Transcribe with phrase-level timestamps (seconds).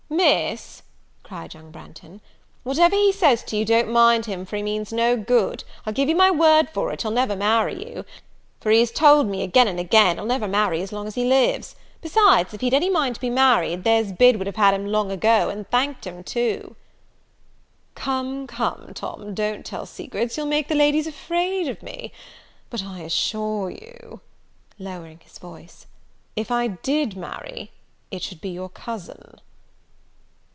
[0.13, 0.83] "Miss,"
[1.23, 2.19] cried young Branghton,
[2.63, 6.09] "whatever he says to you don't mind him for he means no good; I'll give
[6.09, 8.05] you my word for it, he'll never marry you;
[8.59, 11.23] for he has told me again and again, he'll never marry as long as he
[11.23, 14.85] lives; besides, if he'd any mind to be married, there's Bid would have had him
[14.85, 16.75] long ago, and thanked him too."
[17.95, 22.11] "Come, come, Tom, don't tell secrets; you'll make the ladies afraid of me:
[22.69, 24.19] but I assure you,"
[24.77, 25.87] lowering his voice,
[26.35, 27.71] "if I did marry,
[28.11, 29.39] it should be your cousin."